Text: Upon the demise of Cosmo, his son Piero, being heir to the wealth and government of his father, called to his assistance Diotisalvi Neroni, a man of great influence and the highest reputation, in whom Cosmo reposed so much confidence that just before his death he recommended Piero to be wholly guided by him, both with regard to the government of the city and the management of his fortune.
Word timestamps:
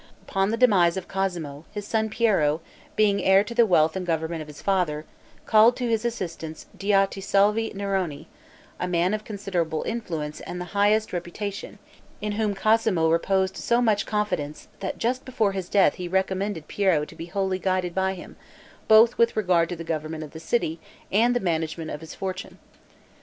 Upon 0.23 0.49
the 0.49 0.57
demise 0.57 0.97
of 0.97 1.07
Cosmo, 1.07 1.65
his 1.71 1.85
son 1.85 2.09
Piero, 2.09 2.59
being 2.95 3.23
heir 3.23 3.43
to 3.43 3.53
the 3.53 3.67
wealth 3.67 3.95
and 3.95 4.03
government 4.03 4.41
of 4.41 4.47
his 4.47 4.59
father, 4.59 5.05
called 5.45 5.75
to 5.75 5.87
his 5.89 6.03
assistance 6.03 6.65
Diotisalvi 6.75 7.75
Neroni, 7.75 8.25
a 8.79 8.87
man 8.87 9.13
of 9.13 9.23
great 9.23 9.85
influence 9.85 10.39
and 10.39 10.59
the 10.59 10.65
highest 10.73 11.13
reputation, 11.13 11.77
in 12.19 12.31
whom 12.31 12.55
Cosmo 12.55 13.11
reposed 13.11 13.55
so 13.57 13.79
much 13.79 14.07
confidence 14.07 14.69
that 14.79 14.97
just 14.97 15.23
before 15.23 15.51
his 15.51 15.69
death 15.69 15.93
he 15.93 16.07
recommended 16.07 16.67
Piero 16.67 17.05
to 17.05 17.15
be 17.15 17.27
wholly 17.27 17.59
guided 17.59 17.93
by 17.93 18.15
him, 18.15 18.37
both 18.87 19.19
with 19.19 19.37
regard 19.37 19.69
to 19.69 19.75
the 19.75 19.83
government 19.83 20.23
of 20.23 20.31
the 20.31 20.39
city 20.39 20.79
and 21.11 21.35
the 21.35 21.39
management 21.39 21.91
of 21.91 22.01
his 22.01 22.15
fortune. 22.15 22.57